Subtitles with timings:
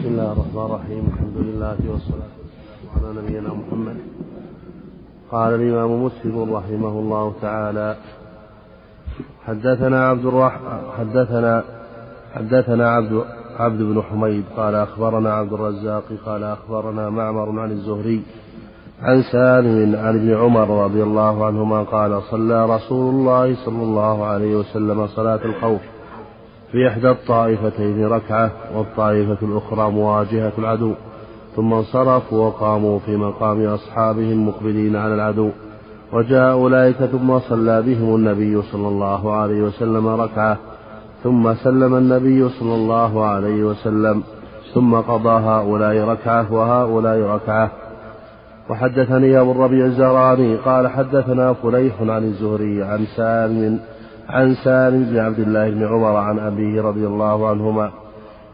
[0.00, 1.04] بسم الله الرحمن الرحيم.
[1.12, 3.96] الحمد لله والصلاة والسلام على نبينا محمد.
[5.32, 7.96] قال الإمام مسلم رحمه الله تعالى
[9.46, 11.64] حدثنا عبد الرحمن حدثنا
[12.34, 13.24] حدثنا عبد
[13.58, 18.22] عبد بن حميد قال أخبرنا عبد الرزاق قال أخبرنا معمر عن الزهري
[19.02, 24.56] عن سالم عن ابن عمر رضي الله عنهما قال صلى رسول الله صلى الله عليه
[24.56, 25.80] وسلم صلاة الخوف.
[26.72, 30.92] في إحدى الطائفتين ركعة والطائفة الأخرى مواجهة العدو
[31.56, 35.50] ثم انصرفوا وقاموا في مقام أصحابهم مقبلين على العدو.
[36.12, 40.58] وجاء أولئك ثم صلى بهم النبي صلى الله عليه وسلم ركعة
[41.22, 44.22] ثم سلم النبي صلى الله عليه وسلم
[44.74, 47.70] ثم قضى هؤلاء ركعة وهؤلاء ركعة.
[48.70, 53.80] وحدثني أبو الربيع الزهراني قال حدثنا فليح عن الزهري عن سالم
[54.30, 57.90] عن سالم بن عبد الله بن عمر عن أبيه رضي الله عنهما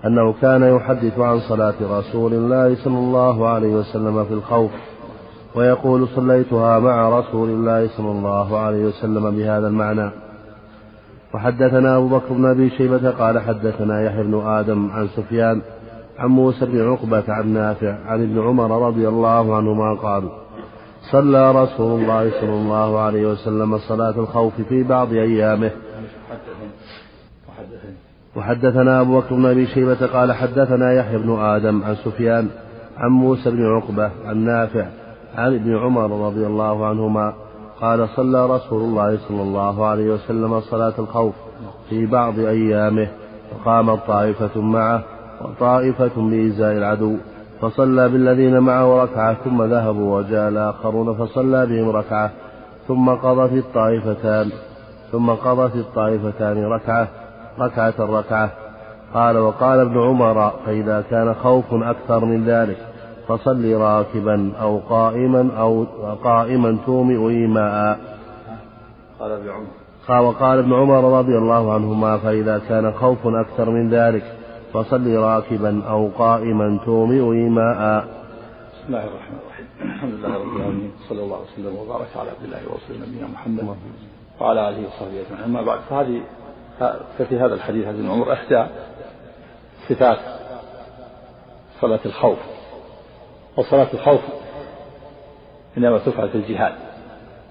[0.05, 4.71] أنه كان يحدث عن صلاة رسول الله صلى الله عليه وسلم في الخوف
[5.55, 10.11] ويقول صليتها مع رسول الله صلى الله عليه وسلم بهذا المعنى.
[11.35, 15.63] وحدثنا أبو بكر بن أبي شيبة قال حدثنا يحيى بن آدم عن سفيان
[16.19, 20.29] عن موسى بن عقبة عن نافع عن ابن عمر رضي الله عنهما قال
[21.13, 25.71] صلى رسول الله صلى الله عليه وسلم صلاة الخوف في بعض أيامه.
[28.37, 32.49] وحدثنا أبو بكر بن أبي شيبة قال حدثنا يحيى بن آدم عن سفيان
[32.97, 34.87] عن موسى بن عقبة عن نافع
[35.35, 37.35] عن ابن عمر رضي الله عنهما
[37.81, 41.35] قال صلى رسول الله صلى الله عليه وسلم صلاة الخوف
[41.91, 43.09] في بعض أيامه
[43.53, 45.03] وقامت طائفة معه
[45.41, 47.17] وطائفة بإزاء العدو.
[47.61, 52.31] فصلى بالذين معه ركعة ثم ذهبوا وجاء الآخرون فصلى بهم ركعة.
[52.89, 54.51] ثم قضى في الطائفتان.
[55.13, 57.09] ثم قضى في الطائفتان ركعة.
[57.61, 58.51] ركعة ركعة.
[59.15, 62.77] قال وقال ابن عمر فإذا كان خوف أكثر من ذلك
[63.29, 65.87] فصل راكبا أو قائما أو
[66.25, 67.99] قائما تومئ إيماء.
[69.21, 69.67] قال ابن عمر.
[70.09, 74.36] قال وقال ابن عمر رضي الله عنهما فإذا كان خوف أكثر من ذلك
[74.77, 78.05] فصل راكبا أو قائما تومئ إيماء.
[78.73, 79.67] بسم الله الرحمن الرحيم.
[79.83, 80.93] الحمد لله رب العالمين.
[81.09, 83.77] صلى الله وسلم وبارك على عبد الله ورسوله نبينا محمد
[84.41, 85.45] وعلى آله وصحبه أجمعين.
[85.45, 86.21] أما بعد فهذه
[87.19, 88.67] ففي هذا الحديث حديث عمر إحدى
[89.89, 90.19] صفات
[91.81, 92.39] صلاة الخوف.
[93.57, 94.21] وصلاة الخوف
[95.79, 96.75] إنما تفعل في الجهاد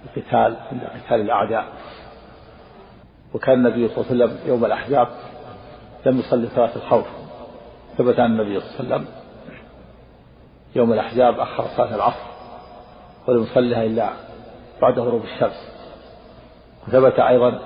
[0.06, 1.66] القتال عند قتال الأعداء.
[3.34, 5.08] وكان النبي صلى الله عليه وسلم يوم الأحزاب
[6.06, 7.06] لم يصلي صلاة الخوف.
[7.98, 9.08] ثبت عن النبي صلى الله عليه وسلم
[10.76, 12.26] يوم الأحزاب أخر صلاة العصر
[13.28, 14.10] ولم يصليها إلا
[14.82, 15.72] بعد غروب الشمس.
[16.88, 17.60] وثبت أيضا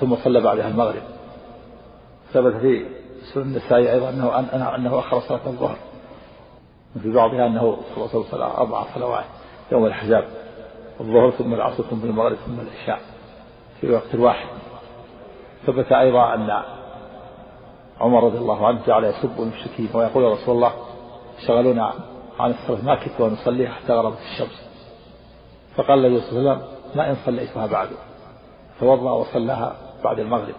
[0.00, 1.02] ثم صلى بعدها المغرب.
[2.32, 2.86] ثبت في
[3.34, 5.76] سنن النسائي أيضا أنه أنه أخر صلاة الظهر.
[6.96, 7.78] وفي بعضها أنه
[8.12, 9.24] صلى أربع صلوات
[9.72, 10.24] يوم الأحزاب.
[11.00, 13.00] الظهر ثم العصر ثم المغرب ثم العشاء
[13.80, 14.48] في وقت واحد.
[15.66, 16.62] ثبت أيضا أن
[18.00, 20.72] عمر رضي الله عنه جعل يسب المشركين ويقول يا رسول الله
[21.46, 21.92] شغلونا
[22.38, 24.68] عن الصلاة ما كنت ونصليها حتى غربت الشمس.
[25.76, 27.88] فقال النبي صلى الله عليه وسلم ما إن صليتها بعد
[28.80, 30.54] توضأ وصلاها بعد المغرب.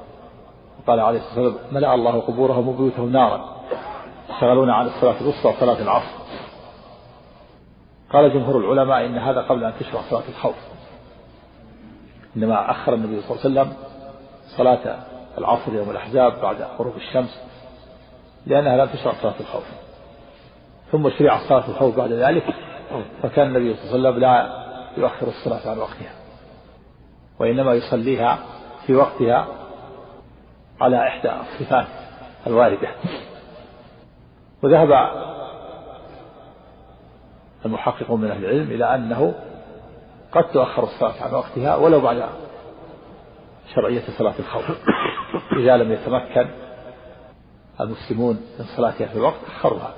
[0.79, 3.55] وقال عليه الصلاة والسلام ملأ الله قبورهم وبيوتهم نارا
[4.39, 6.21] شغلونا عن الصلاة الوسطى وصلاة العصر.
[8.13, 10.55] قال جمهور العلماء إن هذا قبل أن تشرع صلاة الخوف.
[12.37, 13.77] إنما أخر النبي صلى الله عليه وسلم
[14.57, 17.41] صلاة العصر يوم الأحزاب بعد غروب الشمس
[18.45, 19.63] لأنها لم تشرع صلاة الخوف.
[20.91, 22.43] ثم شرع صلاة الخوف بعد ذلك
[23.23, 24.61] فكان النبي صلى الله عليه وسلم لا
[24.97, 26.13] يؤخر الصلاة عن وقتها
[27.39, 28.39] وإنما يصليها
[28.87, 29.47] في وقتها
[30.81, 31.87] على إحدى الصفات
[32.47, 32.89] الواردة.
[34.63, 34.91] وذهب
[37.65, 39.33] المحققون من أهل العلم إلى أنه
[40.31, 42.23] قد تؤخر الصلاة عن وقتها ولو بعد
[43.75, 44.71] شرعية صلاة الخوف.
[45.57, 46.47] إذا لم يتمكن
[47.81, 49.93] المسلمون من صلاتها في الوقت أخروها.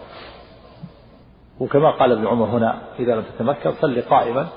[1.60, 4.48] وكما قال ابن عمر هنا إذا لم تتمكن صلي قائما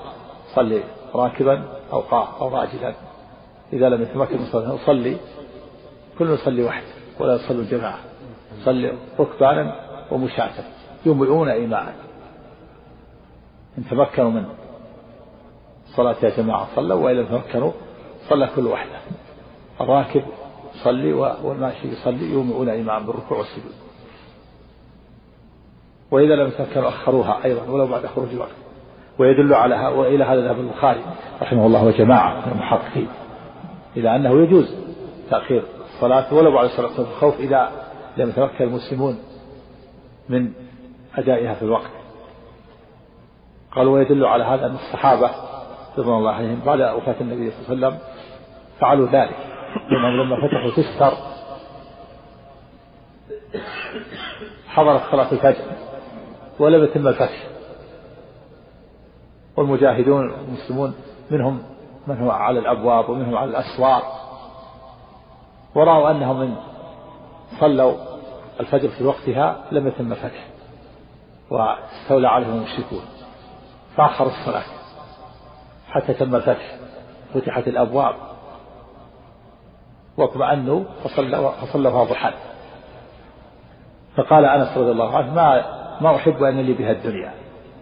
[0.55, 0.83] صلي
[1.15, 1.63] راكبا
[1.93, 2.01] أو
[2.41, 2.93] أو راجلا.
[3.73, 5.17] إذا لم يتمكن من صلاة صلي
[6.19, 6.87] كل يصلي وحده
[7.19, 7.99] ولا يصلوا الجماعة.
[8.65, 9.75] صلي ركبانا
[10.11, 10.53] ومشاة.
[11.05, 11.95] يومئون إيماء.
[13.77, 14.45] إن تمكنوا من
[15.85, 17.71] صلاة يا جماعة صلوا وإن لم يتمكنوا
[18.29, 18.99] صلى كل وحده.
[19.81, 20.23] الراكب
[20.79, 23.73] يصلي والماشي يصلي يومئون إيماء بالركوع والسجود.
[26.11, 28.55] وإذا لم يتمكنوا أخروها أيضا ولو بعد خروج الوقت.
[29.19, 31.01] ويدل على وإلى هذا ذهب البخاري
[31.41, 33.07] رحمه الله وجماعة من المحققين
[33.97, 34.75] إلى أنه يجوز
[35.29, 37.71] تأخير الصلاة ولو بعد صلاة الخوف إذا
[38.17, 39.19] لم يتمكن المسلمون
[40.29, 40.51] من
[41.15, 41.91] أدائها في الوقت.
[43.71, 45.31] قالوا ويدل على هذا أن الصحابة
[45.97, 47.99] رضوان الله عليهم بعد وفاة النبي صلى الله عليه وسلم
[48.79, 49.56] فعلوا ذلك.
[49.89, 51.13] لأنهم لما فتحوا تستر
[54.67, 55.63] حضرت صلاة الفجر
[56.59, 57.47] ولم يتم الفتح
[59.57, 60.95] والمجاهدون المسلمون
[61.31, 61.63] منهم
[62.07, 64.01] من هو على الأبواب ومنهم على الأسوار
[65.75, 66.55] ورأوا أنهم من
[67.59, 67.93] صلوا
[68.59, 70.47] الفجر في وقتها لم يتم الفتح.
[71.51, 73.01] واستولى عليهم المشركون.
[73.95, 74.63] فأخروا الصلاة
[75.89, 76.75] حتى تم الفتح.
[77.33, 78.15] فتحت الأبواب.
[80.17, 82.33] واطمأنوا فصلوا فصلوا ضحى
[84.15, 87.33] فقال أنس رضي الله عنه ما ما أحب أن لي بها الدنيا.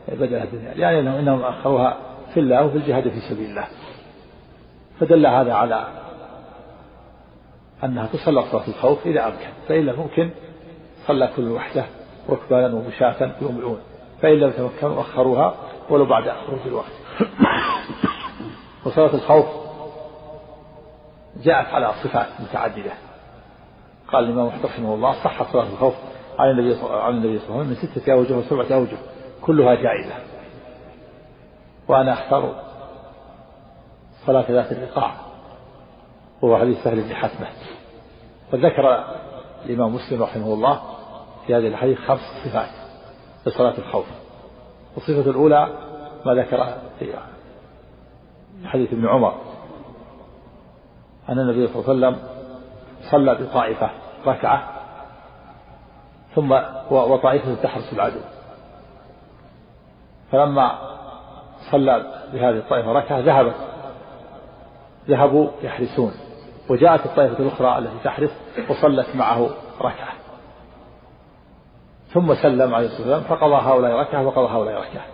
[0.07, 0.73] بدل الدنيا.
[0.73, 1.97] يعني إنهم, إنهم أخروها
[2.33, 3.67] في الله وفي الجهاد في سبيل الله.
[4.99, 5.87] فدل هذا على
[7.83, 9.49] أنها تصلى صلاة الخوف إذا أمكن.
[9.67, 10.29] فإن لم يمكن
[11.07, 11.85] صلى كل وحده
[12.29, 13.77] ركبانا ومشاة يوم
[14.21, 15.55] فإن لم يتمكنوا أخروها
[15.89, 16.91] ولو بعد خروج الوقت.
[18.85, 19.64] وصلاة الخوف
[21.43, 22.91] جاءت على صفات متعددة.
[24.07, 25.93] قال الإمام أحمد رحمه الله صح صلاة الخوف
[26.39, 27.57] عن النبي صلى الله عليه وسلم.
[27.57, 28.97] من ستة أوجه وسبعة أوجه.
[29.41, 30.15] كلها جائزة.
[31.87, 32.63] وأنا أختار
[34.25, 35.11] صلاة ذات الرقاع
[36.41, 37.47] وهو حديث سهل بن حتمة
[38.53, 39.03] وذكر
[39.65, 40.81] الإمام مسلم رحمه الله
[41.47, 42.69] في هذه الحديث خمس صفات
[43.45, 44.05] لصلاة الخوف.
[44.97, 45.67] الصفة الأولى
[46.25, 47.13] ما ذكر في
[48.65, 49.44] حديث ابن عمر.
[51.29, 52.27] أن النبي صلى الله عليه وسلم
[53.11, 53.89] صلى بطائفة
[54.25, 54.69] ركعة
[56.35, 56.51] ثم
[56.91, 58.19] وطائفة تحرس العدو
[60.31, 60.79] فلما
[61.71, 63.55] صلى بهذه الطائفة ركعة ذهبت
[65.07, 66.13] ذهبوا يحرسون.
[66.69, 68.31] وجاءت الطائفة الأخرى التي تحرس
[68.69, 69.49] وصلت معه
[69.81, 70.13] ركعة.
[72.13, 75.05] ثم سلم عليه الصلاة والسلام فقضى هؤلاء ركعة وقضى هؤلاء ركعة.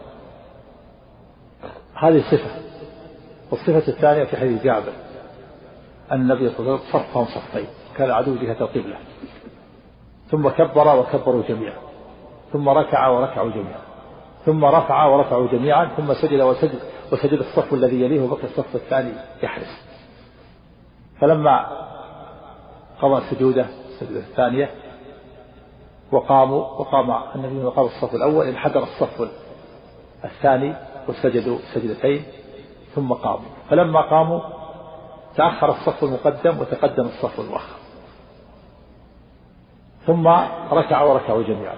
[1.95, 2.61] هذه صفة
[3.51, 4.93] والصفة الثانية في حديث جابر.
[6.11, 7.67] النبي صلى الله عليه وسلم صفهم صفين
[7.97, 8.97] كان العدو جهة القبلة
[10.31, 11.77] ثم كبر وكبروا جميعا.
[12.53, 13.81] ثم ركع وركعوا جميعا.
[14.45, 15.85] ثم رفع ورفعوا جميعا.
[15.85, 16.79] ثم سجد وسجد
[17.11, 19.11] وسجد الصف الذي يليه وبقي الصف الثاني
[19.43, 19.87] يحرس.
[21.19, 21.67] فلما
[23.01, 24.69] قضى سجوده السجدة الثانية
[26.11, 29.29] وقاموا وقام النبي وقام الصف الأول انحدر الصف
[30.25, 30.75] الثاني
[31.07, 32.23] وسجدوا سجدتين
[32.95, 33.49] ثم قاموا.
[33.69, 34.60] فلما قاموا
[35.35, 37.75] تأخر الصف المقدم وتقدم الصف المؤخر
[40.07, 40.27] ثم
[40.71, 41.75] ركع وركعوا جميعا.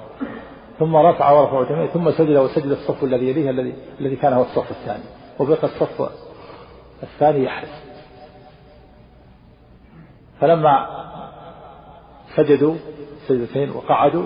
[0.79, 1.87] ثم رفع ورفعوا جميعا.
[1.87, 5.03] ثم سجد وسجد الصف الذي يليه الذي الذي كان هو الصف الثاني.
[5.39, 6.09] وبقي الصف
[7.03, 7.83] الثاني يحرس
[10.41, 10.87] فلما
[12.35, 12.75] سجدوا
[13.27, 14.25] سجدتين وقعدوا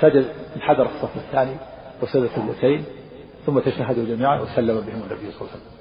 [0.00, 1.56] سجد انحدر الصف الثاني
[2.02, 2.84] وسجد سجدتين
[3.46, 5.75] ثم تشهدوا جميعا وسلم بهم النبي صلى الله عليه وسلم.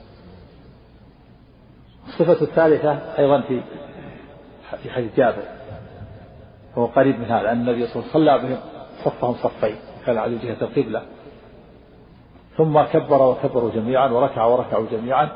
[2.08, 3.62] الصفة الثالثة أيضا في
[4.84, 5.44] في حديث جابر
[6.76, 8.58] وهو قريب من هذا أن النبي صلى الله عليه وسلم صلى بهم
[9.06, 9.76] صفهم صفين
[10.06, 11.02] كان على جهة القبلة.
[12.58, 15.30] ثم كبر وكبروا جميعا وركع وركعوا جميعا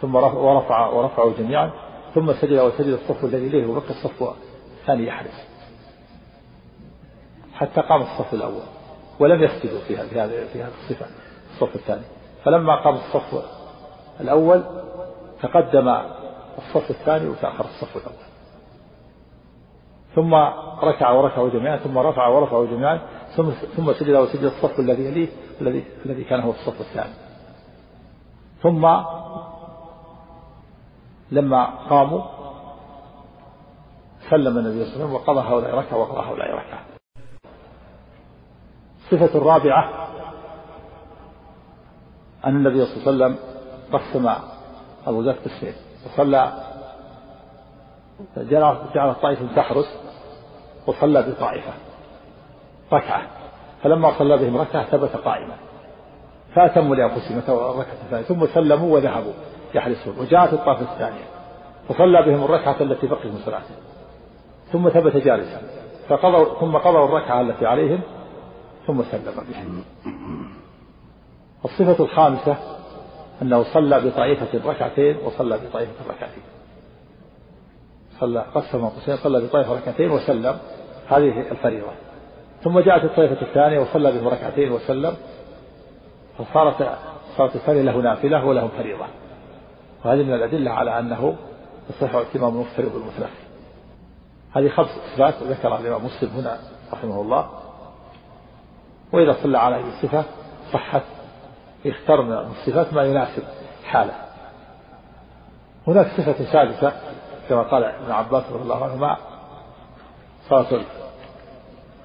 [0.00, 1.70] ثم ورفع ورفعوا جميعا
[2.14, 4.34] ثم سجد وسجد الصف الذي إليه وبقي الصف
[4.80, 5.48] الثاني يحرس.
[7.54, 8.62] حتى قام الصف الأول
[9.20, 11.06] ولم يسجدوا في هذه في هذه الصفة
[11.54, 12.04] الصف الثاني.
[12.44, 13.44] فلما قام الصف
[14.20, 14.62] الأول
[15.44, 15.88] تقدم
[16.58, 18.24] الصف الثاني وتأخر الصف الأول.
[20.14, 20.34] ثم
[20.88, 23.00] ركع وركعوا جميعا ثم رفع ورفعوا جميعا
[23.36, 25.28] ثم ثم سجد وسجد الصف الذي يليه
[25.60, 27.14] الذي الذي كان هو الصف الثاني.
[28.62, 28.88] ثم
[31.30, 32.22] لما قاموا
[34.30, 36.80] سلم النبي صلى الله عليه وسلم وقضى هؤلاء ركعة وقضى هؤلاء ركعة.
[38.98, 40.08] الصفة الرابعة
[42.44, 43.38] أن النبي صلى الله عليه وسلم
[43.92, 44.53] قسم
[45.08, 45.74] الغزاة قسمين
[46.06, 46.52] وصلى
[48.36, 49.98] جعل جعل طائفة تحرس
[50.86, 51.72] وصلى بطائفة
[52.92, 53.22] ركعة.
[53.82, 55.56] فلما صلى بهم ركعة ثبت قائما.
[56.54, 59.32] فأتموا لأنفسهم الركعة الثانية ثم سلموا وذهبوا
[59.74, 60.18] يحرسون.
[60.18, 61.24] وجاءت الطائفة الثانية.
[61.88, 63.74] فصلى بهم الركعة التي بقيت من صلاته.
[64.72, 65.62] ثم ثبت جالسا.
[66.08, 68.00] فقضوا ثم قضوا الركعة التي عليهم
[68.86, 69.84] ثم سلم بهم.
[71.64, 72.56] الصفة الخامسة
[73.42, 76.42] أنه صلى بطائفة ركعتين وصلى بطائفة ركعتين.
[78.20, 80.58] صلى قسم قسين صلى بطائفة ركعتين وسلم.
[81.08, 81.92] هذه الفريضة.
[82.62, 85.16] ثم جاءت الطائفة الثانية وصلى بهم ركعتين وسلم.
[86.38, 86.98] فصارت
[87.36, 89.06] صارت الثانية له نافلة ولهم فريضة.
[90.04, 91.36] وهذه من الأدلة على أنه
[91.90, 93.44] يصح اعتمام المفترض بالمتنفل.
[94.52, 96.58] هذه خمس صفات ذكرها الإمام مسلم هنا
[96.92, 97.50] رحمه الله.
[99.12, 100.24] وإذا صلى على أي صفة
[100.72, 101.02] صحت
[101.84, 103.42] يختار من الصفات ما يناسب
[103.84, 104.14] حاله.
[105.86, 106.92] هناك صفة سادسة
[107.48, 109.16] كما قال ابن عباس رضي الله عنهما
[110.48, 110.80] صلاة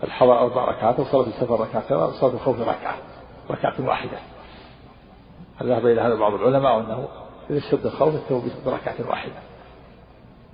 [0.03, 2.95] الحضر أربع ركعات وصلاة السفر ركعتين وصلاة الخوف ركعة
[3.51, 4.17] ركعة واحدة.
[5.63, 7.07] ذهب إلى هذا بعض العلماء وأنه
[7.49, 9.33] إذا اشتد الخوف يكتب بركعة واحدة.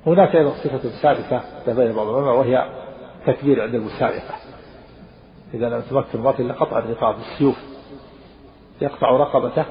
[0.05, 2.69] هناك أيضا صفة سادسة ذهب إلى بعض العلماء وهي
[3.27, 4.35] تكبير عند المسابقة
[5.53, 7.74] إذا لم يتمكن المرء إلا قطع الرقاب بالسيوف.
[8.81, 9.65] يقطع رقبته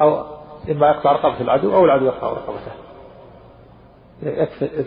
[0.00, 0.24] أو
[0.70, 2.72] إما يقطع رقبة العدو أو العدو يقطع رقبته.
[4.22, 4.84] يكفي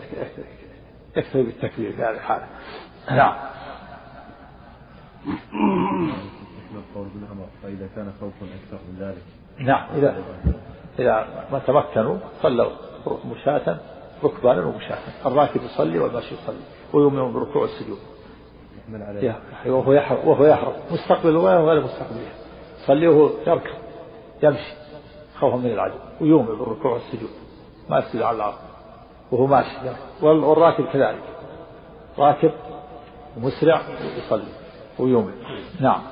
[1.16, 2.46] يكفي بالتكبير في هذه الحالة.
[3.10, 3.34] نعم.
[7.62, 9.22] فإذا كان خوف أكثر من ذلك
[9.58, 9.86] نعم.
[9.94, 10.22] إذا
[10.98, 12.70] إذا ما تمكنوا صلوا
[13.30, 13.78] مشاة
[14.24, 14.98] ركبانا ومشاة.
[15.26, 16.60] الراكب يصلي والماشي يصلي
[16.92, 17.98] ويؤمن بالركوع والسجود
[19.66, 20.72] وهو يحرم وهو يحرم.
[20.90, 22.32] مستقبل الغاية وغير مستقبلها
[22.88, 23.70] يصلي وهو يركب
[24.42, 24.74] يمشي
[25.40, 27.30] خوفا من العدو ويؤمن بالركوع والسجود
[27.90, 28.54] ما يسجد على الأرض
[29.32, 29.76] وهو ماشي.
[30.22, 31.22] والراكب كذلك
[32.18, 32.52] راكب
[33.36, 33.80] ومسرع
[34.16, 34.52] يصلي
[34.98, 35.32] ويؤمن
[35.80, 36.02] نعم.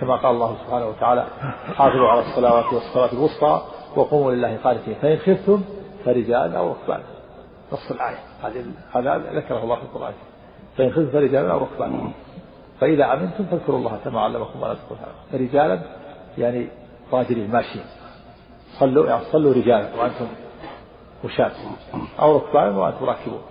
[0.00, 1.26] كما قال الله سبحانه وتعالى
[1.74, 3.62] حافظوا على الصلوات والصلاة الوسطى
[3.96, 5.62] وقوموا لله قانتين فإن خفتم
[6.04, 7.00] فرجال أو ركبان
[7.72, 8.18] نص الآية.
[8.92, 10.12] هذا ذكره الله في القرآن.
[10.78, 12.12] فإن خفتم فرجال أو ركبان
[12.82, 14.98] فإذا أمنتم فاذكروا الله كما علمكم ما تذكرون
[15.32, 15.82] فرجالا
[16.38, 16.68] يعني
[17.12, 17.84] راجلين ماشيين.
[18.78, 20.26] صلوا يعني صلوا رجالا وأنتم
[21.24, 21.52] مشاة
[22.20, 23.42] أو ركبان وأنتم راكبون.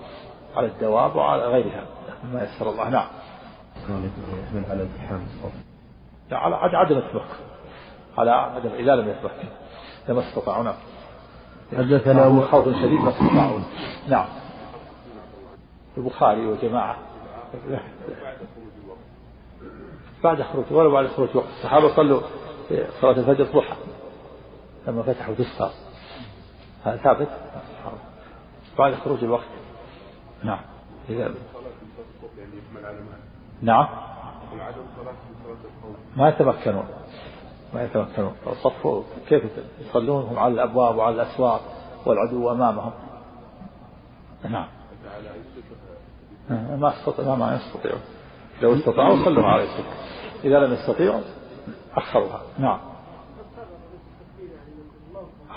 [0.56, 1.84] على الدواب وعلى غيرها
[2.24, 2.90] مما يسر الله.
[2.90, 3.08] نعم.
[3.84, 4.88] يحمل
[6.32, 7.26] على على عدم التمكن
[8.18, 9.48] على عدم إذا لم يتمكن
[10.10, 10.76] لما استطاعوا نعم.
[11.78, 13.60] حدثنا أبو خوف شديد ما استطاعوا.
[14.08, 14.28] نعم.
[15.98, 16.98] البخاري وجماعة.
[20.24, 22.22] بعد خروج ولو بعد خروج وقت الصحابة صلوا
[23.02, 23.76] صلاة الفجر ضحى
[24.88, 25.72] لما فتحوا تسقى
[26.84, 27.28] هذا ثابت؟
[28.78, 29.48] بعد خروج الوقت.
[30.44, 30.60] نعم.
[31.10, 31.34] إذا
[33.62, 33.88] نعم.
[36.18, 36.86] ما يتمكنون.
[37.74, 38.34] ما يتمكنون.
[38.64, 39.44] صفوا كيف
[39.80, 41.62] يصلون؟ هم على الأبواب وعلى الأسواق
[42.06, 42.92] والعدو أمامهم.
[44.50, 44.68] نعم.
[46.80, 48.02] ما استطيعوا ما يستطيعون.
[48.62, 49.94] لو استطاعوا صلوا على السكة.
[50.44, 51.22] إذا لم يستطيعوا
[51.96, 52.42] أخروها.
[52.60, 52.80] نعم.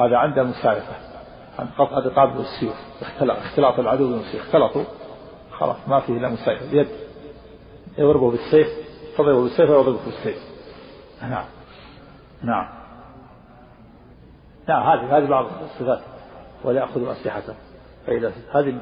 [0.01, 0.95] هذا عند مسالفة
[1.59, 2.77] عن قطع رقاب السيوف.
[3.23, 4.85] اختلاط العدو بالسيوف اختلطوا.
[5.53, 6.89] خلاص ما فيه إلا مسالفة بيد
[7.99, 8.69] يضربه بالسيف.
[9.19, 10.39] تضربه بالسيف ويضربه بالسيف
[11.23, 11.45] نعم.
[12.43, 12.69] نعم.
[14.69, 16.01] نعم هذه هذه بعض الصفات.
[16.65, 17.55] ولا يأخذوا أسلحته.
[18.07, 18.79] فإذا هذه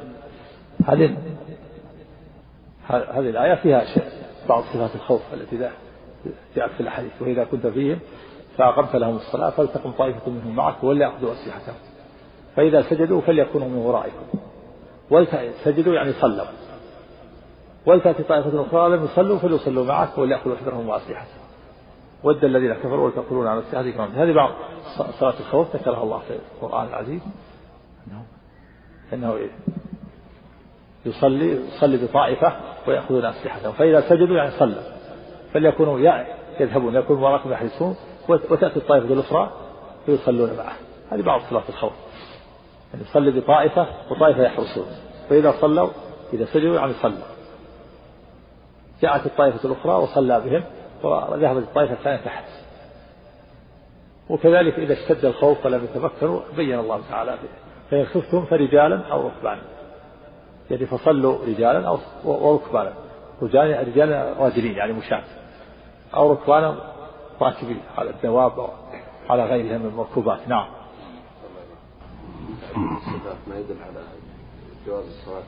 [0.86, 1.16] هذه
[2.88, 3.84] هذه الآية فيها
[4.48, 5.70] بعض صفات الخوف التي
[6.56, 7.98] جاءت في الحديث وإذا كنت فيهم
[8.56, 11.74] فأقمت لهم الصلاة فلتقم طائفة منهم معك وليأخذوا أسلحتهم.
[12.56, 14.38] فإذا سجدوا فليكونوا من ورائكم.
[15.10, 16.46] ولتسجدوا يعني صلوا.
[17.86, 21.42] ولتأتي طائفة أخرى لم يصلوا فليصلوا معك وليأخذوا حذرهم وأسلحتهم.
[22.22, 24.50] ود الذين كفروا وتقولون على السحر هذه بعض
[25.20, 27.20] صلاة الخوف ذكرها الله في القرآن العزيز.
[28.06, 28.24] أنه
[29.12, 29.38] أنه
[31.06, 32.52] يصلي يصلي بطائفة
[32.88, 33.72] ويأخذون أسلحتهم.
[33.72, 34.82] فإذا سجدوا يعني صلى.
[35.54, 36.24] فليكونوا
[36.60, 37.96] يذهبون يكونوا وراءكم يحرسون
[38.28, 39.52] وتأتي الطائفة الأخرى
[40.06, 40.72] فيصلون معه.
[41.10, 41.92] هذه بعض صلاة الخوف.
[42.92, 44.86] يعني يصلي بطائفة وطائفة يحرسون.
[45.28, 45.88] فإذا صلوا
[46.32, 47.32] إذا سجدوا يعني صلوا
[49.02, 50.64] جاءت الطائفة الأخرى وصلى بهم
[51.02, 52.44] وذهبت الطائفة الثانية تحت.
[54.30, 57.38] وكذلك إذا اشتد الخوف فلم يتمكنوا بين الله تعالى
[57.90, 59.62] فإن خفتم فرجالا أو ركبانا.
[60.72, 62.92] يعني فصلوا رجالا أو وركبانا
[63.42, 65.22] رجال رجال راجلين يعني مشاة
[66.14, 66.92] أو ركبانا
[67.40, 68.68] راكبين على الدواب
[69.30, 70.48] على غيرها من المركوبات.
[70.48, 70.68] نعم.
[73.46, 74.04] ما يدل على
[74.86, 75.42] جواز الصلاة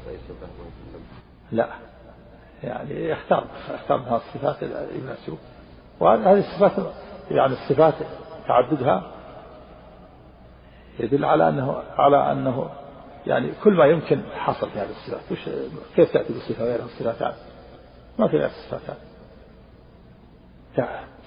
[1.53, 1.69] لا.
[2.63, 4.63] يعني يختار يختار من الصفات
[4.95, 5.39] يناسبه
[6.01, 6.87] وهذه الصفات
[7.31, 7.95] يعني الصفات
[8.49, 9.03] تعددها
[10.99, 12.71] يدل على أنه على أنه
[13.27, 15.33] يعني كل ما يمكن حصل في هذه الصفات.
[15.33, 15.39] وش
[15.97, 17.35] كيف تأتي بصفه غير الصفات
[18.19, 18.97] ما في غير الصفات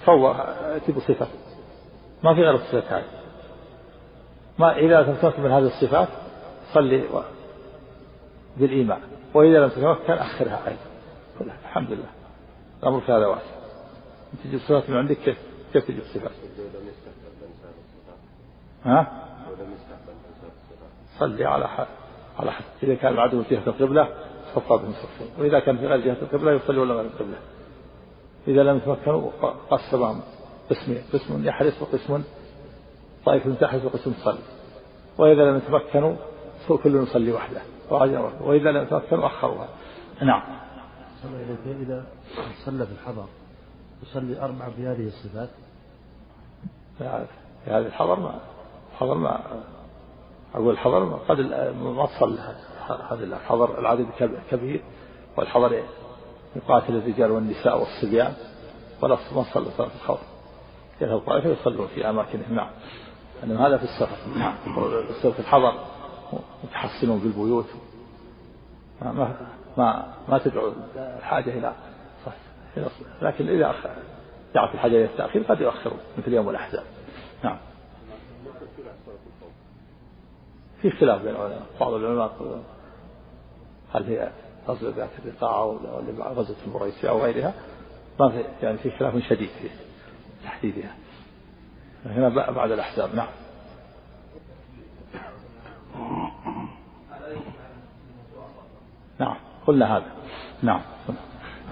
[0.02, 0.36] تصور
[0.76, 1.26] اتي بصفة.
[2.24, 3.04] ما في غير الصفات هذه
[4.58, 6.08] ما إذا لم تتمكن من هذه الصفات
[6.72, 7.04] صلي
[8.56, 9.00] بالإيمان.
[9.34, 11.52] وإذا لم تتمكن أخرها أيضا.
[11.64, 12.10] الحمد لله.
[12.82, 13.58] الأمر في هذا واسع.
[14.32, 15.38] أنت تجيب صفات من عندك كيف
[15.72, 16.30] كيف تجيب صفات؟
[18.84, 19.24] ها؟
[21.18, 21.86] صلي على حال
[22.38, 24.08] على حسب إذا كان العدو جهة القبلة
[24.54, 27.38] صفى بهم صفين وإذا كان في غير جهة القبلة يصلي ولا غير القبلة.
[28.48, 29.30] إذا لم يتمكنوا
[29.70, 30.20] قسمهم
[30.70, 31.02] قسمين.
[31.12, 32.22] قسم يحرس وقسم
[33.24, 34.38] طائفة تحرس وقسم تصلي
[35.18, 36.16] وإذا لم يتمكنوا
[36.68, 37.60] كل يصلي وحده.
[38.40, 39.68] وإذا لم يتمكنوا أخروها.
[40.22, 40.42] نعم.
[41.66, 42.06] إذا
[42.64, 43.24] صلى في الحضر
[44.02, 45.48] يصلي أربعة بهذه الصفات.
[46.98, 47.04] في
[47.66, 48.40] هذه الحضر ما
[48.92, 49.40] الحضر ما
[50.54, 51.40] أقول الحضر ما قد
[51.80, 52.54] ما تصلى
[53.10, 53.78] هذا الحضر.
[53.78, 54.06] العدد
[54.50, 54.82] كبير.
[55.36, 55.82] والحضر
[56.56, 58.32] يقاتل الرجال والنساء والصبيان.
[59.02, 60.20] ولا ما صلى صلاة الخوف
[61.00, 62.54] يذهب الطائفة يصلون في أماكنهم.
[62.54, 62.70] نعم.
[63.44, 64.38] أنما هذا في السفر.
[64.38, 64.54] نعم.
[65.22, 65.72] في الحضر.
[66.64, 67.66] متحصنون بالبيوت.
[69.02, 69.34] ما
[69.76, 71.72] ما ما تدعو الحاجة إلى
[73.22, 73.74] لكن إذا
[74.54, 76.84] دعت الحاجة إلى التأخير قد يؤخر مثل يوم الأحزاب.
[77.44, 77.58] نعم.
[80.82, 82.62] في اختلاف بين العلماء بعض العلماء
[83.94, 84.30] هل هي
[84.68, 87.54] غزوة ذات الرقاع ولا غزوة المريسية أو غيرها.
[88.20, 89.68] ما في يعني في خلاف شديد في
[90.44, 90.94] تحديدها.
[92.06, 93.28] هنا بعد الأحزاب نعم.
[99.18, 100.06] نعم قلنا هذا.
[100.62, 100.80] نعم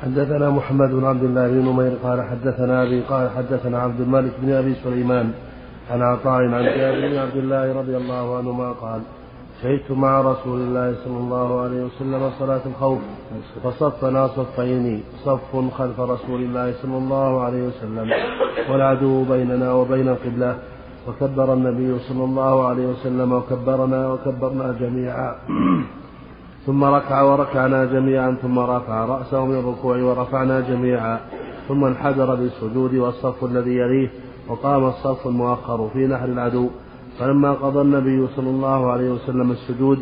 [0.02, 4.52] حدثنا محمد بن عبد الله بن نمير قال حدثنا أبي قال حدثنا عبد الملك بن
[4.52, 5.34] أبي سليمان
[5.90, 9.00] عن عطاء عن جابر بن عبد الله رضي الله عنهما قال
[9.62, 12.98] شهدت مع رسول الله صلى الله عليه وسلم صلاة الخوف
[13.64, 18.10] فصفنا صفين صف خلف رسول الله صلى الله عليه وسلم
[18.70, 20.56] والعدو بيننا وبين القبلة
[21.08, 25.34] وكبر النبي صلى الله عليه وسلم وكبرنا وكبرنا جميعا.
[26.66, 31.20] ثم ركع وركعنا جميعا ثم رفع رأسه من الركوع ورفعنا جميعا
[31.68, 34.08] ثم انحدر بالسجود والصف الذي يليه
[34.48, 36.68] وقام الصف المؤخر في نحر العدو.
[37.18, 39.98] فلما قضى النبي صلى الله عليه وسلم السجود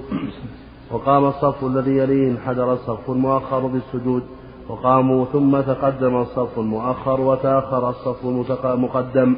[0.90, 4.22] وقام الصف الذي يليه انحدر الصف المؤخر بالسجود.
[4.68, 8.26] وقاموا ثم تقدم الصف المؤخر وتأخر الصف
[8.64, 9.36] المقدم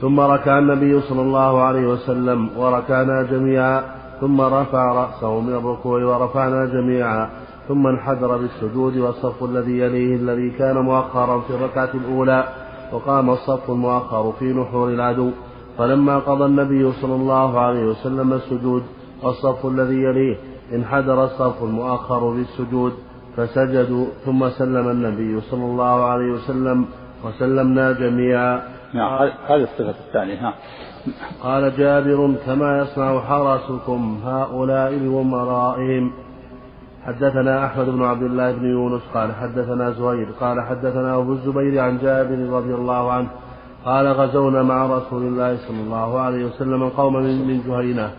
[0.00, 3.84] ثم ركع النبي صلى الله عليه وسلم وركعنا جميعا
[4.20, 7.30] ثم رفع رأسه من الركوع ورفعنا جميعا
[7.68, 12.44] ثم انحدر بالسجود والصف الذي يليه الذي كان مؤخرا في الركعة الأولى.
[12.94, 15.30] وقام الصف المؤخر في نحور العدو.
[15.78, 18.82] فلما قضى النبي صلى الله عليه وسلم السجود
[19.22, 20.36] والصف الذي يليه
[20.72, 22.92] انحدر الصف المؤخر بالسجود
[23.36, 26.86] فسجدوا ثم سلم النبي صلى الله عليه وسلم
[27.24, 28.62] وسلمنا جميعا.
[28.94, 30.54] نعم هذه الصفة الثانية نعم
[31.42, 36.12] قال جابر كما يصنع حرسكم هؤلاء بأمرائهم
[37.06, 41.98] حدثنا أحمد بن عبد الله بن يونس قال حدثنا زهير قال حدثنا أبو الزبير عن
[41.98, 43.28] جابر رضي الله عنه
[43.84, 48.10] قال غزونا مع رسول الله صلى الله عليه وسلم قوما من جهينة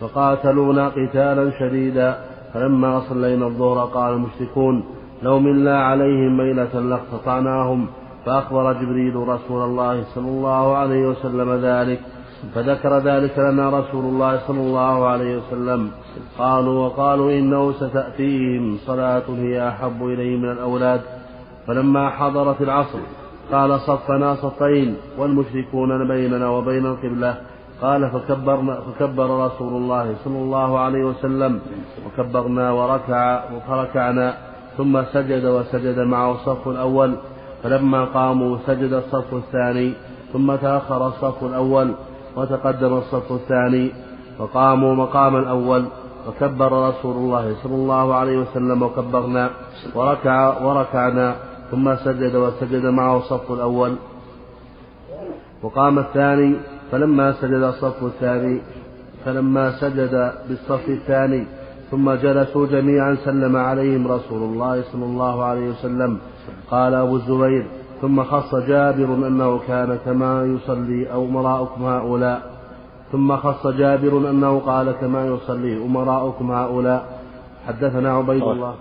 [0.00, 2.18] فقاتلونا قتالا شديدا
[2.54, 4.84] فلما صلينا الظهر قال المشركون
[5.22, 7.86] لو منا عليهم ميلة لاقتطعناهم
[8.26, 12.00] فأخبر جبريل رسول الله صلى الله عليه وسلم ذلك
[12.54, 15.90] فذكر ذلك لنا رسول الله صلى الله عليه وسلم.
[16.38, 18.78] قالوا وقالوا إنه ستأتيهم.
[18.86, 21.00] صلاة هي أحب إليه من الأولاد.
[21.66, 22.98] فلما حضرت العصر
[23.52, 27.34] قال صفنا صفين والمشركون بيننا وبين القبلة.
[27.82, 31.60] قال فكبرنا فكبر رسول الله صلى الله عليه وسلم.
[32.06, 34.34] وكبرنا وركع فركعنا.
[34.76, 37.14] ثم سجد وسجد معه الصف الأول.
[37.62, 39.92] فلما قاموا سجد الصف الثاني.
[40.32, 41.94] ثم تأخر الصف الأول.
[42.36, 43.92] وتقدم الصف الثاني
[44.38, 45.84] فقاموا مقام الأول
[46.28, 49.50] وكبر رسول الله صلى الله عليه وسلم وكبرنا
[49.94, 51.34] وركع وركعنا
[51.70, 53.92] ثم سجد وسجد معه الصف الأول.
[55.62, 56.56] وقام الثاني
[56.90, 58.60] فلما سجد الصف الثاني
[59.24, 61.46] فلما سجد بالصف الثاني
[61.90, 66.18] ثم جلسوا جميعا سلم عليهم رسول الله صلى الله عليه وسلم.
[66.70, 67.66] قال أبو الزبير
[68.00, 72.60] ثم خص جابر أنه كان كما يصلي أو أمراؤكم هؤلاء.
[73.12, 77.22] ثم خص جابر أنه قال كما يصلي أمراؤكم هؤلاء.
[77.66, 78.74] حدثنا عبيد الله.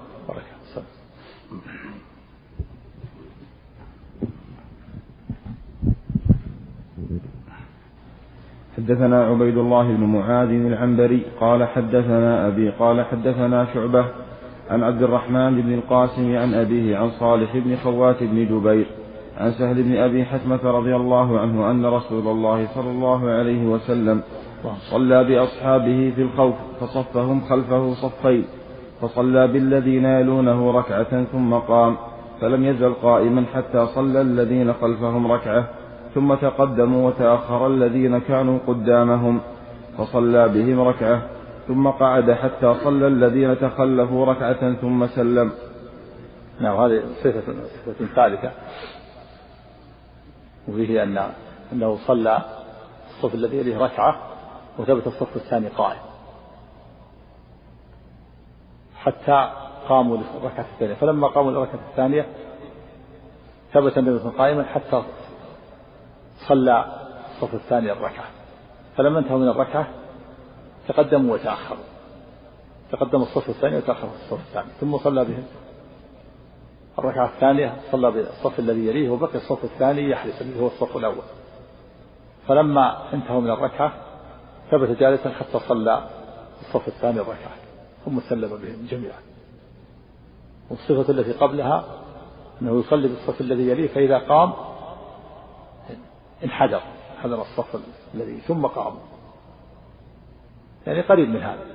[8.77, 14.05] حدثنا عبيد الله بن معاذ العنبري قال حدثنا أبي قال حدثنا شعبة
[14.69, 18.87] عن عبد الرحمن بن القاسم عن أبيه عن صالح بن خوات بن جبير
[19.39, 24.21] عن سهل بن أبي حتمة رضي الله عنه أن رسول الله صلى الله عليه وسلم
[24.91, 28.45] صلى بأصحابه في الخوف فصفهم خلفه صفين
[29.01, 31.97] فصلى بالذين يلونه ركعة ثم قام
[32.41, 35.67] فلم يزل قائما حتى صلى الذين خلفهم ركعة
[36.15, 39.39] ثم تقدموا وتأخر الذين كانوا قدامهم
[39.97, 41.21] فصلى بهم ركعة
[41.67, 45.51] ثم قعد حتى صلى الذين تخلفوا ركعة ثم سلم.
[46.61, 47.41] نعم هذه صفة
[48.15, 48.51] ثالثة.
[50.67, 51.31] وفيه أن
[51.73, 52.41] أنه صلى
[53.09, 54.19] الصف الذي يليه ركعة
[54.77, 55.99] وثبت الصف الثاني قائم.
[58.95, 59.51] حتى
[59.89, 60.93] قاموا للركعة الثانية.
[60.93, 62.29] فلما قاموا للركعة الثانية
[63.73, 65.03] ثبت النبي قائما حتى
[66.47, 66.85] صلى
[67.31, 68.25] الصف الثاني الركعة.
[68.97, 69.87] فلما انتهوا من الركعة
[70.87, 71.83] تقدموا وتأخروا.
[72.91, 74.69] تقدم الصف الثاني وتأخر الصف الثاني.
[74.79, 75.43] ثم صلى بهم.
[76.99, 81.23] الركعة الثانية صلى بالصف الذي يليه وبقي الصف الثاني يحرس اللي هو الصف الأول.
[82.47, 83.93] فلما انتهوا من الركعة
[84.71, 86.09] ثبت جالسا حتى صلى
[86.61, 87.53] الصف الثاني الركعة
[88.05, 89.19] ثم سلم بهم جميعا.
[90.69, 91.85] والصفة التي قبلها
[92.61, 94.53] أنه يصلي بالصف الذي يليه فإذا قام
[96.43, 96.81] انحدر
[97.23, 97.79] حذر الصف
[98.15, 98.93] الذي ثم قام.
[100.87, 101.65] يعني قريب من هذا.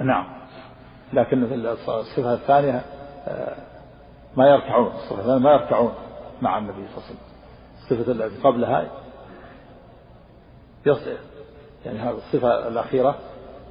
[0.00, 0.43] نعم.
[1.14, 1.54] لكن في
[1.88, 2.82] الصفة الثانية
[3.26, 3.56] آه،
[4.36, 5.92] ما يركعون الصفة الثانية ما يركعون
[6.42, 7.34] مع النبي صلى الله عليه وسلم.
[7.82, 8.90] الصفة التي قبلها
[11.84, 13.14] يعني هذه الصفة الأخيرة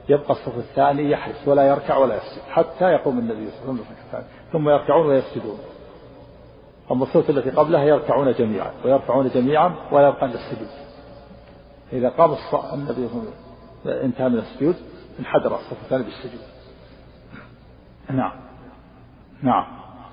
[0.09, 4.23] يبقى الصف الثاني يحرس ولا يركع ولا يسجد حتى يقوم النبي صلى الله عليه وسلم
[4.51, 5.57] ثم يركعون ويسجدون.
[6.91, 10.67] أما الصفة التي قبلها يركعون جميعا ويرفعون جميعا ولا يبقى إلا السجود.
[11.93, 12.35] إذا قام
[12.73, 13.09] النبي
[13.85, 14.75] انتهى من السجود
[15.19, 16.52] انحدر الصف الثاني بالسجود.
[18.11, 18.31] نعم.
[19.41, 19.65] نعم.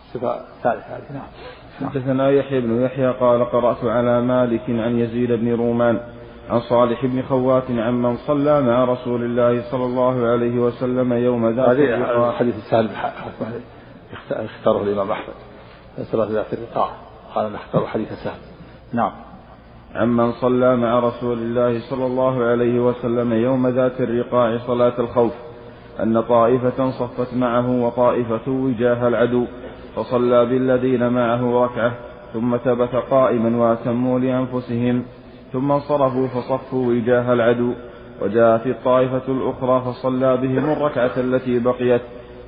[0.07, 1.03] الصفة الثالثة هذه.
[1.13, 1.91] نعم.
[1.91, 6.01] حدثنا يحيى بن يحيى قال قرأت على مالك عن يزيد بن رومان
[6.51, 11.69] عن صالح بن خوات عمن صلى مع رسول الله صلى الله عليه وسلم يوم ذات
[11.69, 12.89] هذه حديث سهل
[14.31, 15.35] اختاره الإمام أحمد.
[16.03, 16.91] صلاة ذات الرقاع.
[17.35, 18.39] قال نختار حديث سهل
[18.93, 19.13] نعم.
[19.95, 25.33] عمن صلى مع رسول الله صلى الله عليه وسلم يوم ذات الرقاع صلاة الخوف.
[26.03, 29.47] أن طائفة صفت معه وطائفة وجاه العدو
[29.97, 31.93] فصلى بالذين معه ركعة
[32.33, 35.05] ثم ثبت قائما وأتموا لأنفسهم
[35.53, 37.73] ثم انصرفوا فصفوا وجاه العدو
[38.23, 42.03] وجاءت الطائفة الأخرى فصلى بهم الركعة التي بقيت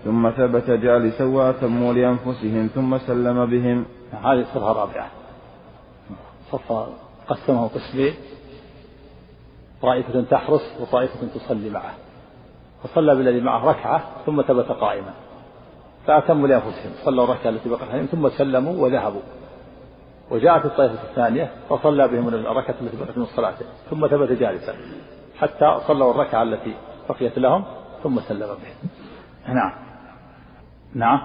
[0.04, 3.84] ثم ثبت جالسا وأتموا لأنفسهم ثم سلم بهم.
[4.12, 5.10] هذه الصفة الرابعة.
[6.52, 6.72] صف
[7.28, 8.12] قسمه قسمين.
[9.82, 11.94] طائفة تحرس وطائفة تصلي معه.
[12.82, 15.12] فصلى بالذي معه ركعة ثم ثبت قائما.
[16.06, 19.22] فأتموا لأنفسهم صلوا الركعة التي بقت عليهم ثم سلموا وذهبوا.
[20.30, 23.54] وجاءت الطائفة الثانية فصلى بهم الركعة التي بقيت من الصلاة
[23.90, 24.74] ثم ثبت جالسا
[25.38, 26.74] حتى صلوا الركعة التي
[27.08, 27.64] بقيت لهم
[28.02, 28.90] ثم سلم بهم.
[29.54, 29.72] نعم.
[30.94, 31.20] نعم.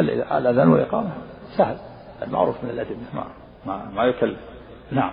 [0.00, 1.10] الأذان والإقامة
[1.56, 1.76] سهل.
[2.22, 3.24] المعروف من الأدلة ما
[3.66, 4.38] ما, ما يكلف.
[4.90, 5.12] نعم.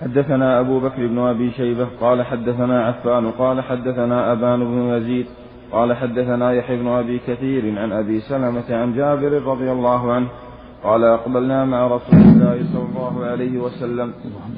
[0.00, 5.26] حدثنا أبو بكر بن أبي شيبة قال حدثنا عفان قال حدثنا أبان بن يزيد
[5.72, 10.28] قال حدثنا يحيى بن أبي كثير عن أبي سلمة عن جابر رضي الله عنه
[10.84, 14.12] قال أقبلنا مع رسول الله صلى الله عليه وسلم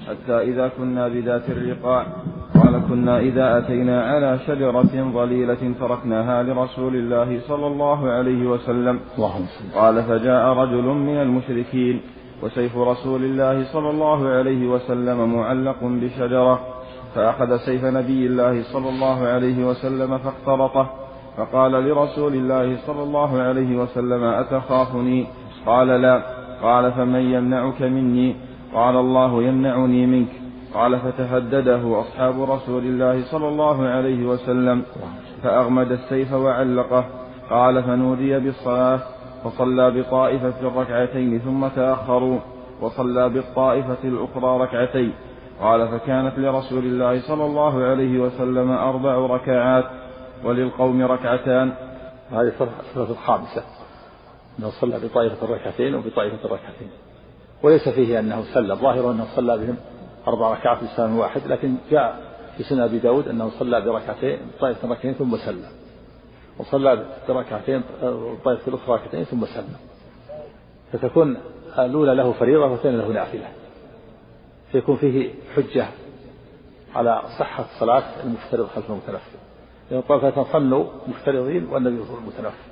[0.09, 2.07] حتى إذا كنا بذات الرقاع
[2.55, 9.01] قال كنا إذا أتينا على شجرة ظليلة تركناها لرسول الله صلى الله عليه وسلم.
[9.75, 12.01] قال فجاء رجل من المشركين
[12.43, 16.61] وسيف رسول الله صلى الله عليه وسلم معلق بشجرة
[17.15, 20.91] فأخذ سيف نبي الله صلى الله عليه وسلم فاخترطه
[21.37, 25.27] فقال لرسول الله صلى الله عليه وسلم أتخافني؟
[25.67, 26.23] قال لا.
[26.63, 28.37] قال فمن يمنعك مني؟
[28.75, 30.29] قال الله يمنعني منك.
[30.75, 34.83] قال فتهدده أصحاب رسول الله صلى الله عليه وسلم
[35.43, 37.05] فأغمد السيف وعلقه.
[37.51, 39.01] قال فنودي بالصلاة
[39.45, 42.39] فصلى بطائفة الركعتين ثم تأخروا
[42.81, 45.13] وصلى بالطائفة الأخرى ركعتين.
[45.61, 49.85] قال فكانت لرسول الله صلى الله عليه وسلم أربع ركعات
[50.45, 51.73] وللقوم ركعتان.
[52.31, 52.53] هذه
[52.95, 53.63] الصلاة الخامسة.
[54.59, 56.89] أنه صلى بطائفة الركعتين وبطائفة الركعتين.
[57.63, 58.75] وليس فيه أنه صلى.
[58.75, 59.77] ظاهر أنه صلى بهم
[60.29, 65.13] أربع ركعات بسلام واحد لكن جاء في سنة أبي داود أنه صلى بركعتين طائفة ركعتين
[65.13, 65.84] ثم سلم.
[66.59, 69.77] وصلى بركعتين الطائفة الأخرى ركعتين ثم سلم.
[70.93, 71.37] فتكون
[71.79, 73.49] الأولى له فريضة والثانية له نافلة.
[74.73, 75.87] فيكون فيه حجة
[76.95, 79.39] على صحة صلاة المفترض خلف المتنفل.
[79.91, 82.71] لأن الطائفتان صلوا مفترضين والنبي يصلي المتنفل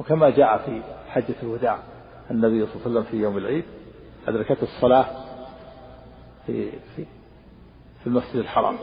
[0.00, 1.78] وكما جاء في حجة الوداع
[2.30, 3.64] النبي صلى الله عليه وسلم في يوم العيد
[4.28, 5.06] أدركته الصلاة
[6.46, 7.04] في في
[8.00, 8.76] في المسجد الحرام.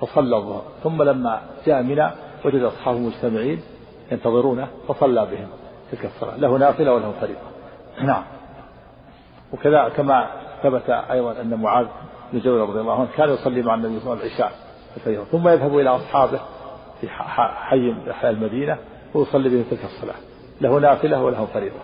[0.00, 2.10] فصلى الظهر ثم لما جاء منى
[2.44, 3.60] وجد أصحابه مجتمعين
[4.12, 5.48] ينتظرونه فصلى بهم.
[5.92, 6.36] تلك الصلاة.
[6.36, 7.40] له نافلة وله فريضة.
[8.02, 8.22] نعم.
[9.52, 10.26] وكذا كما
[10.62, 11.86] ثبت أيضا أن معاذ
[12.32, 14.48] بن جبل رضي الله عنه كان يصلي مع النبي صلى الله عليه وسلم
[15.06, 16.40] العشاء ثم يذهب إلى أصحابه
[17.00, 18.78] في حي من أحياء المدينة
[19.14, 20.14] ويصلي بهم تلك الصلاة.
[20.60, 21.80] له نافلة وله فريضة.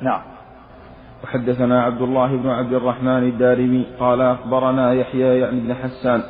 [0.00, 0.22] نعم.
[1.24, 6.22] وحدثنا عبد الله بن عبد الرحمن الدارمي قال أخبرنا يحيى يعني بن حسان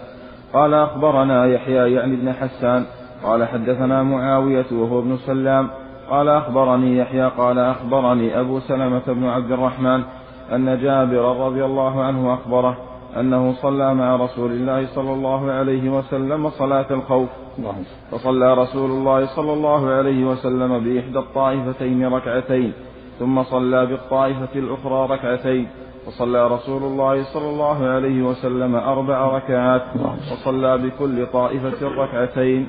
[0.52, 2.85] قال أخبرنا يحيى يعني بن حسان
[3.24, 5.68] قال حدثنا معاوية وهو ابن سلام
[6.11, 10.02] قال أخبرني يحيى قال أخبرني أبو سلمة بن عبد الرحمن
[10.52, 12.76] أن جابر رضي الله عنه أخبره
[13.20, 17.28] أنه صلى مع رسول الله صلى الله عليه وسلم صلاة الخوف.
[18.11, 22.72] فصلى رسول الله صلى الله عليه وسلم بإحدى الطائفتين ركعتين
[23.18, 25.68] ثم صلى بالطائفة الأخرى ركعتين.
[26.07, 29.83] وصلى رسول الله صلى الله عليه وسلم أربع ركعات
[30.33, 32.69] وصلى بكل طائفة ركعتين.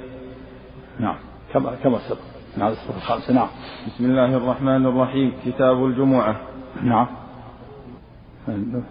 [1.00, 1.16] نعم.
[1.54, 2.18] كما كما سبق.
[2.58, 3.34] نعم الخامسة.
[3.34, 3.48] نعم.
[3.88, 5.34] بسم الله الرحمن الرحيم.
[5.46, 6.36] كتاب الجمعة.
[6.84, 7.08] نعم.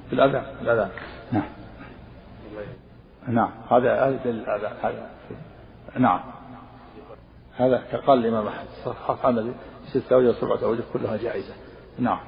[0.09, 0.45] في الأذان.
[0.63, 0.91] الأذان.
[1.33, 1.49] نعم.
[3.29, 3.51] نعم.
[3.71, 4.41] هذا هذا دليل.
[4.41, 5.09] الأذان هذا.
[5.99, 6.21] نعم.
[7.57, 8.69] هذا قال الإمام أحمد.
[8.85, 9.53] صح النبي
[9.87, 11.55] ستة أوجه وسبعة أوجه كلها جائزة.
[11.99, 12.19] نعم.